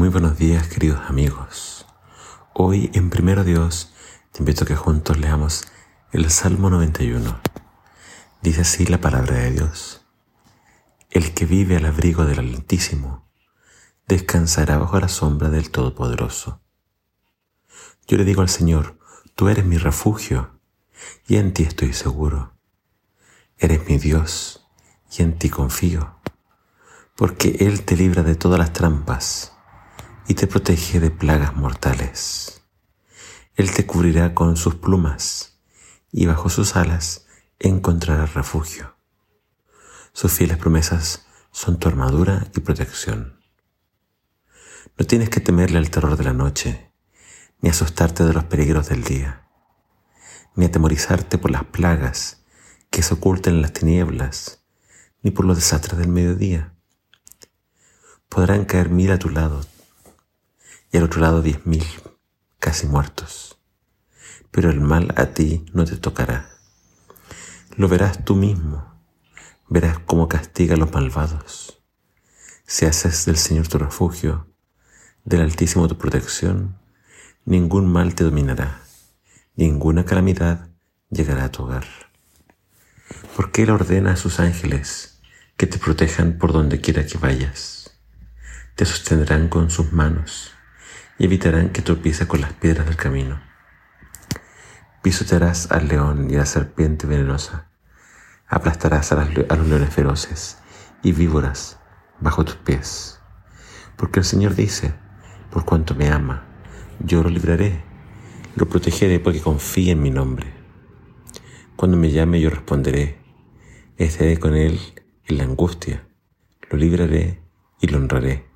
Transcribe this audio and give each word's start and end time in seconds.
Muy 0.00 0.08
buenos 0.08 0.38
días 0.38 0.66
queridos 0.66 0.98
amigos. 1.10 1.86
Hoy 2.54 2.90
en 2.94 3.10
Primero 3.10 3.44
Dios 3.44 3.92
te 4.32 4.38
invito 4.38 4.64
a 4.64 4.66
que 4.66 4.74
juntos 4.74 5.18
leamos 5.18 5.64
el 6.10 6.30
Salmo 6.30 6.70
91. 6.70 7.38
Dice 8.40 8.62
así 8.62 8.86
la 8.86 9.02
palabra 9.02 9.34
de 9.34 9.50
Dios. 9.50 10.06
El 11.10 11.34
que 11.34 11.44
vive 11.44 11.76
al 11.76 11.84
abrigo 11.84 12.24
del 12.24 12.38
Altísimo 12.38 13.28
descansará 14.08 14.78
bajo 14.78 14.98
la 14.98 15.08
sombra 15.08 15.50
del 15.50 15.70
Todopoderoso. 15.70 16.62
Yo 18.08 18.16
le 18.16 18.24
digo 18.24 18.40
al 18.40 18.48
Señor, 18.48 18.98
tú 19.34 19.50
eres 19.50 19.66
mi 19.66 19.76
refugio 19.76 20.62
y 21.28 21.36
en 21.36 21.52
ti 21.52 21.64
estoy 21.64 21.92
seguro. 21.92 22.54
Eres 23.58 23.86
mi 23.86 23.98
Dios 23.98 24.66
y 25.14 25.20
en 25.20 25.38
ti 25.38 25.50
confío, 25.50 26.16
porque 27.16 27.58
Él 27.60 27.82
te 27.82 27.96
libra 27.96 28.22
de 28.22 28.34
todas 28.34 28.58
las 28.58 28.72
trampas 28.72 29.58
y 30.30 30.34
te 30.34 30.46
protege 30.46 31.00
de 31.00 31.10
plagas 31.10 31.56
mortales. 31.56 32.62
Él 33.56 33.72
te 33.72 33.84
cubrirá 33.84 34.32
con 34.32 34.56
sus 34.56 34.76
plumas 34.76 35.58
y 36.12 36.26
bajo 36.26 36.48
sus 36.48 36.76
alas 36.76 37.26
encontrarás 37.58 38.34
refugio. 38.34 38.94
Sus 40.12 40.32
fieles 40.32 40.56
promesas 40.56 41.26
son 41.50 41.80
tu 41.80 41.88
armadura 41.88 42.46
y 42.54 42.60
protección. 42.60 43.40
No 44.96 45.04
tienes 45.04 45.30
que 45.30 45.40
temerle 45.40 45.78
al 45.78 45.90
terror 45.90 46.16
de 46.16 46.22
la 46.22 46.32
noche, 46.32 46.92
ni 47.60 47.70
asustarte 47.70 48.22
de 48.22 48.32
los 48.32 48.44
peligros 48.44 48.88
del 48.88 49.02
día, 49.02 49.48
ni 50.54 50.66
atemorizarte 50.66 51.38
por 51.38 51.50
las 51.50 51.64
plagas 51.64 52.44
que 52.88 53.02
se 53.02 53.14
ocultan 53.14 53.54
en 53.54 53.62
las 53.62 53.72
tinieblas, 53.72 54.62
ni 55.22 55.32
por 55.32 55.44
los 55.44 55.56
desastres 55.56 55.98
del 55.98 56.06
mediodía. 56.06 56.76
Podrán 58.28 58.64
caer 58.64 58.90
mil 58.90 59.10
a 59.10 59.18
tu 59.18 59.28
lado 59.28 59.64
y 60.92 60.96
al 60.96 61.04
otro 61.04 61.20
lado 61.20 61.42
diez 61.42 61.64
mil, 61.66 61.84
casi 62.58 62.86
muertos. 62.86 63.58
Pero 64.50 64.70
el 64.70 64.80
mal 64.80 65.12
a 65.16 65.26
ti 65.26 65.64
no 65.72 65.84
te 65.84 65.96
tocará. 65.96 66.50
Lo 67.76 67.88
verás 67.88 68.24
tú 68.24 68.34
mismo, 68.34 69.00
verás 69.68 69.98
cómo 70.00 70.28
castiga 70.28 70.74
a 70.74 70.78
los 70.78 70.92
malvados. 70.92 71.80
Si 72.66 72.86
haces 72.86 73.24
del 73.26 73.36
Señor 73.36 73.68
tu 73.68 73.78
refugio, 73.78 74.48
del 75.24 75.42
Altísimo 75.42 75.86
tu 75.86 75.96
protección, 75.96 76.78
ningún 77.44 77.90
mal 77.90 78.14
te 78.14 78.24
dominará, 78.24 78.80
ninguna 79.54 80.04
calamidad 80.04 80.70
llegará 81.10 81.44
a 81.44 81.52
tu 81.52 81.64
hogar. 81.64 81.86
Porque 83.36 83.62
Él 83.62 83.70
ordena 83.70 84.12
a 84.12 84.16
sus 84.16 84.40
ángeles 84.40 85.20
que 85.56 85.66
te 85.66 85.78
protejan 85.78 86.38
por 86.38 86.52
donde 86.52 86.80
quiera 86.80 87.06
que 87.06 87.18
vayas. 87.18 87.98
Te 88.74 88.84
sostendrán 88.84 89.48
con 89.48 89.70
sus 89.70 89.92
manos 89.92 90.52
y 91.20 91.26
evitarán 91.26 91.68
que 91.68 91.82
tropieces 91.82 92.26
con 92.26 92.40
las 92.40 92.54
piedras 92.54 92.86
del 92.86 92.96
camino. 92.96 93.38
Pisotearás 95.02 95.70
al 95.70 95.86
león 95.86 96.28
y 96.30 96.36
a 96.36 96.38
la 96.38 96.46
serpiente 96.46 97.06
venenosa, 97.06 97.70
aplastarás 98.48 99.12
a, 99.12 99.20
a 99.20 99.56
los 99.56 99.66
leones 99.68 99.92
feroces 99.92 100.56
y 101.02 101.12
víboras 101.12 101.78
bajo 102.20 102.46
tus 102.46 102.56
pies. 102.56 103.20
Porque 103.98 104.20
el 104.20 104.24
Señor 104.24 104.54
dice, 104.54 104.94
por 105.50 105.66
cuanto 105.66 105.94
me 105.94 106.08
ama, 106.08 106.46
yo 107.00 107.22
lo 107.22 107.28
libraré, 107.28 107.84
lo 108.56 108.66
protegeré 108.66 109.20
porque 109.20 109.42
confía 109.42 109.92
en 109.92 110.02
mi 110.02 110.10
nombre. 110.10 110.46
Cuando 111.76 111.98
me 111.98 112.10
llame 112.10 112.40
yo 112.40 112.48
responderé, 112.48 113.20
estaré 113.98 114.38
con 114.38 114.56
él 114.56 114.80
en 115.26 115.36
la 115.36 115.44
angustia, 115.44 116.08
lo 116.70 116.78
libraré 116.78 117.42
y 117.78 117.88
lo 117.88 117.98
honraré. 117.98 118.46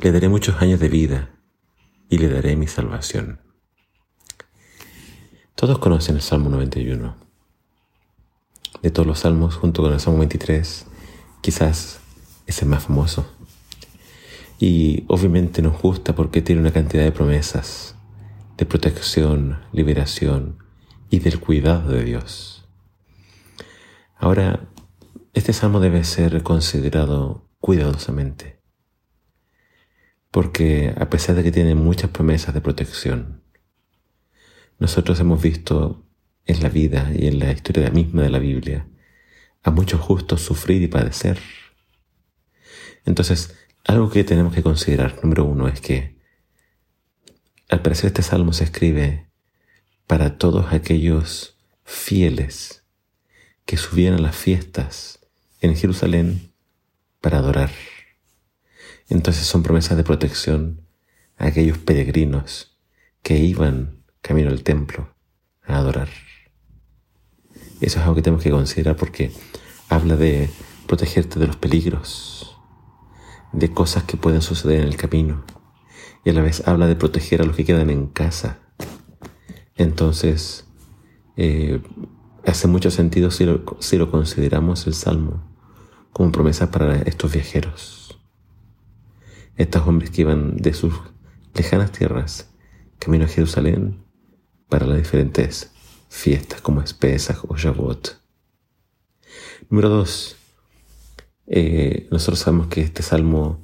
Le 0.00 0.12
daré 0.12 0.28
muchos 0.28 0.62
años 0.62 0.78
de 0.78 0.88
vida 0.88 1.33
y 2.08 2.18
le 2.18 2.28
daré 2.28 2.56
mi 2.56 2.66
salvación. 2.66 3.40
Todos 5.54 5.78
conocen 5.78 6.16
el 6.16 6.22
Salmo 6.22 6.50
91. 6.50 7.16
De 8.82 8.90
todos 8.90 9.06
los 9.06 9.20
salmos, 9.20 9.56
junto 9.56 9.82
con 9.82 9.92
el 9.92 10.00
Salmo 10.00 10.18
23, 10.18 10.86
quizás 11.40 12.00
es 12.46 12.62
el 12.62 12.68
más 12.68 12.84
famoso. 12.84 13.26
Y 14.58 15.04
obviamente 15.08 15.62
nos 15.62 15.80
gusta 15.80 16.14
porque 16.14 16.42
tiene 16.42 16.60
una 16.60 16.72
cantidad 16.72 17.04
de 17.04 17.12
promesas 17.12 17.94
de 18.56 18.66
protección, 18.66 19.58
liberación 19.72 20.58
y 21.10 21.18
del 21.18 21.40
cuidado 21.40 21.90
de 21.90 22.04
Dios. 22.04 22.68
Ahora, 24.16 24.68
este 25.32 25.52
salmo 25.52 25.80
debe 25.80 26.04
ser 26.04 26.42
considerado 26.42 27.48
cuidadosamente 27.58 28.60
porque 30.34 30.92
a 30.98 31.08
pesar 31.08 31.36
de 31.36 31.44
que 31.44 31.52
tiene 31.52 31.76
muchas 31.76 32.10
promesas 32.10 32.52
de 32.52 32.60
protección, 32.60 33.40
nosotros 34.80 35.20
hemos 35.20 35.40
visto 35.40 36.04
en 36.44 36.60
la 36.60 36.70
vida 36.70 37.08
y 37.16 37.28
en 37.28 37.38
la 37.38 37.52
historia 37.52 37.88
misma 37.90 38.22
de 38.22 38.30
la 38.30 38.40
Biblia 38.40 38.84
a 39.62 39.70
muchos 39.70 40.00
justos 40.00 40.40
sufrir 40.40 40.82
y 40.82 40.88
padecer. 40.88 41.38
Entonces, 43.04 43.54
algo 43.84 44.10
que 44.10 44.24
tenemos 44.24 44.52
que 44.52 44.64
considerar, 44.64 45.20
número 45.22 45.44
uno, 45.44 45.68
es 45.68 45.80
que 45.80 46.18
al 47.68 47.80
parecer 47.82 48.08
este 48.08 48.22
salmo 48.22 48.52
se 48.52 48.64
escribe 48.64 49.28
para 50.08 50.36
todos 50.36 50.72
aquellos 50.72 51.56
fieles 51.84 52.82
que 53.66 53.76
subían 53.76 54.14
a 54.14 54.18
las 54.18 54.34
fiestas 54.34 55.20
en 55.60 55.76
Jerusalén 55.76 56.52
para 57.20 57.38
adorar. 57.38 57.70
Entonces 59.08 59.46
son 59.46 59.62
promesas 59.62 59.96
de 59.96 60.04
protección 60.04 60.80
a 61.36 61.46
aquellos 61.46 61.78
peregrinos 61.78 62.78
que 63.22 63.38
iban 63.38 64.02
camino 64.20 64.50
al 64.50 64.62
templo 64.62 65.14
a 65.66 65.76
adorar. 65.76 66.08
Eso 67.80 67.98
es 67.98 68.04
algo 68.04 68.14
que 68.14 68.22
tenemos 68.22 68.42
que 68.42 68.50
considerar 68.50 68.96
porque 68.96 69.30
habla 69.88 70.16
de 70.16 70.48
protegerte 70.86 71.38
de 71.38 71.46
los 71.46 71.56
peligros, 71.56 72.56
de 73.52 73.70
cosas 73.70 74.04
que 74.04 74.16
pueden 74.16 74.42
suceder 74.42 74.80
en 74.80 74.88
el 74.88 74.96
camino 74.96 75.44
y 76.24 76.30
a 76.30 76.32
la 76.32 76.40
vez 76.42 76.66
habla 76.66 76.86
de 76.86 76.96
proteger 76.96 77.42
a 77.42 77.44
los 77.44 77.56
que 77.56 77.64
quedan 77.64 77.90
en 77.90 78.06
casa. 78.06 78.60
Entonces, 79.76 80.66
eh, 81.36 81.82
hace 82.46 82.68
mucho 82.68 82.90
sentido 82.90 83.30
si 83.30 83.46
si 83.80 83.98
lo 83.98 84.10
consideramos 84.10 84.86
el 84.86 84.94
Salmo 84.94 85.44
como 86.12 86.32
promesa 86.32 86.70
para 86.70 86.96
estos 87.02 87.32
viajeros 87.32 88.03
estos 89.56 89.86
hombres 89.86 90.10
que 90.10 90.22
iban 90.22 90.56
de 90.56 90.74
sus 90.74 90.94
lejanas 91.54 91.92
tierras 91.92 92.50
camino 92.98 93.24
a 93.24 93.28
Jerusalén 93.28 94.04
para 94.68 94.86
las 94.86 94.98
diferentes 94.98 95.72
fiestas 96.08 96.60
como 96.60 96.80
es 96.80 96.94
Pesach 96.94 97.44
o 97.48 97.56
Shavuot. 97.56 98.16
Número 99.68 99.88
dos, 99.88 100.36
eh, 101.46 102.08
nosotros 102.10 102.38
sabemos 102.38 102.68
que 102.68 102.80
este 102.80 103.02
salmo 103.02 103.60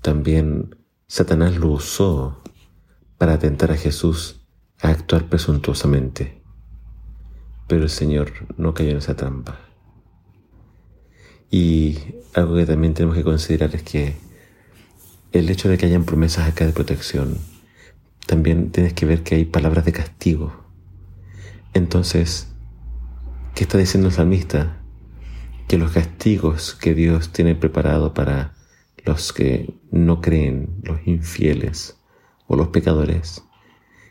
también 0.00 0.76
Satanás 1.06 1.56
lo 1.56 1.68
usó 1.68 2.42
para 3.18 3.34
atentar 3.34 3.70
a 3.70 3.76
Jesús 3.76 4.40
a 4.80 4.88
actuar 4.88 5.28
presuntuosamente. 5.28 6.42
Pero 7.68 7.84
el 7.84 7.90
Señor 7.90 8.32
no 8.56 8.74
cayó 8.74 8.90
en 8.90 8.96
esa 8.96 9.14
trampa. 9.14 9.60
Y 11.50 11.98
algo 12.34 12.56
que 12.56 12.66
también 12.66 12.94
tenemos 12.94 13.16
que 13.16 13.22
considerar 13.22 13.74
es 13.74 13.82
que 13.82 14.16
el 15.32 15.48
hecho 15.48 15.68
de 15.68 15.78
que 15.78 15.86
hayan 15.86 16.04
promesas 16.04 16.48
acá 16.48 16.66
de 16.66 16.72
protección, 16.72 17.38
también 18.26 18.70
tienes 18.70 18.92
que 18.92 19.06
ver 19.06 19.22
que 19.22 19.34
hay 19.34 19.44
palabras 19.44 19.84
de 19.84 19.92
castigo. 19.92 20.64
Entonces, 21.74 22.48
¿qué 23.54 23.64
está 23.64 23.78
diciendo 23.78 24.08
el 24.08 24.14
salmista? 24.14 24.78
Que 25.68 25.78
los 25.78 25.92
castigos 25.92 26.74
que 26.74 26.94
Dios 26.94 27.32
tiene 27.32 27.54
preparado 27.54 28.14
para 28.14 28.54
los 29.04 29.32
que 29.32 29.74
no 29.90 30.20
creen, 30.20 30.68
los 30.82 31.06
infieles 31.06 31.96
o 32.46 32.56
los 32.56 32.68
pecadores, 32.68 33.42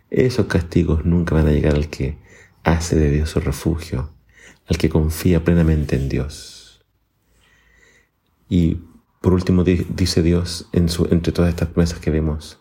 esos 0.09 0.47
castigos 0.47 1.05
nunca 1.05 1.35
van 1.35 1.47
a 1.47 1.51
llegar 1.51 1.75
al 1.75 1.89
que 1.89 2.17
hace 2.63 2.97
de 2.97 3.11
Dios 3.11 3.29
su 3.29 3.39
refugio, 3.39 4.11
al 4.67 4.77
que 4.77 4.89
confía 4.89 5.43
plenamente 5.43 5.95
en 5.95 6.09
Dios. 6.09 6.83
Y 8.49 8.79
por 9.21 9.33
último, 9.33 9.63
dice 9.63 10.23
Dios 10.23 10.67
entre 10.73 11.31
todas 11.31 11.49
estas 11.49 11.69
promesas 11.69 11.99
que 11.99 12.09
vemos, 12.09 12.59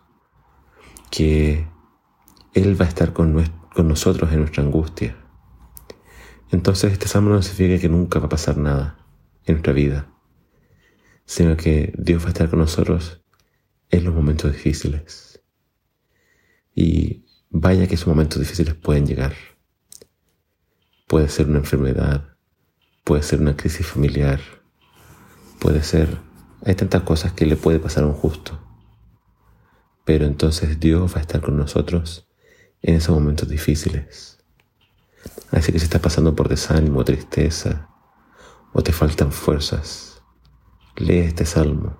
que 1.10 1.66
Él 2.52 2.78
va 2.78 2.84
a 2.84 2.88
estar 2.88 3.14
con, 3.14 3.42
con 3.74 3.88
nosotros 3.88 4.30
en 4.30 4.40
nuestra 4.40 4.62
angustia. 4.62 5.16
Entonces 6.50 6.92
este 6.92 7.08
salmo 7.08 7.30
no 7.30 7.40
significa 7.40 7.80
que 7.80 7.88
nunca 7.88 8.18
va 8.18 8.26
a 8.26 8.30
pasar 8.30 8.58
nada 8.58 9.06
en 9.46 9.54
nuestra 9.54 9.72
vida, 9.72 10.12
sino 11.24 11.56
que 11.56 11.94
Dios 11.96 12.22
va 12.22 12.26
a 12.26 12.32
estar 12.32 12.50
con 12.50 12.58
nosotros 12.58 13.22
en 13.88 14.04
los 14.04 14.14
momentos 14.14 14.52
difíciles. 14.52 15.42
Y 16.74 17.24
vaya 17.48 17.86
que 17.86 17.94
esos 17.94 18.08
momentos 18.08 18.38
difíciles 18.38 18.74
pueden 18.74 19.06
llegar. 19.06 19.32
Puede 21.06 21.30
ser 21.30 21.48
una 21.48 21.60
enfermedad, 21.60 22.36
puede 23.02 23.22
ser 23.22 23.40
una 23.40 23.56
crisis 23.56 23.86
familiar, 23.86 24.40
puede 25.58 25.82
ser 25.82 26.29
hay 26.64 26.74
tantas 26.74 27.02
cosas 27.02 27.32
que 27.32 27.46
le 27.46 27.56
puede 27.56 27.78
pasar 27.78 28.04
a 28.04 28.06
un 28.06 28.14
justo. 28.14 28.58
pero 30.04 30.24
entonces 30.24 30.80
Dios 30.80 31.14
va 31.14 31.18
a 31.18 31.20
estar 31.20 31.40
con 31.40 31.56
nosotros 31.56 32.26
en 32.82 32.96
esos 32.96 33.14
momentos 33.14 33.48
difíciles. 33.48 34.38
Así 35.52 35.70
que 35.72 35.78
si 35.78 35.84
estás 35.84 36.00
pasando 36.00 36.34
por 36.34 36.48
desánimo, 36.48 37.04
tristeza 37.04 37.88
o 38.72 38.82
te 38.82 38.92
faltan 38.92 39.30
fuerzas, 39.30 40.22
lee 40.96 41.18
este 41.18 41.44
salmo 41.44 41.96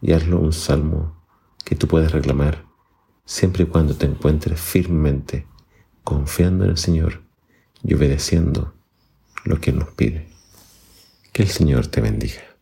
y 0.00 0.12
hazlo 0.12 0.38
un 0.38 0.52
salmo 0.52 1.22
que 1.64 1.74
tú 1.74 1.86
puedes 1.86 2.12
reclamar 2.12 2.64
siempre 3.26 3.64
y 3.64 3.66
cuando 3.66 3.94
te 3.94 4.06
encuentres 4.06 4.60
firmemente 4.60 5.46
confiando 6.02 6.64
en 6.64 6.70
el 6.70 6.78
Señor 6.78 7.24
y 7.82 7.94
obedeciendo 7.94 8.74
lo 9.44 9.60
que 9.60 9.72
nos 9.72 9.90
pide. 9.90 10.28
Que 11.32 11.42
el 11.42 11.48
Señor 11.48 11.88
te 11.88 12.00
bendiga. 12.00 12.53